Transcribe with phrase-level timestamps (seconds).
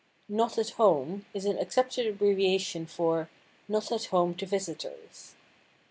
[0.29, 3.29] "Not at home" is an accepted abbreviation for
[3.67, 5.35] "Not at home to visitors."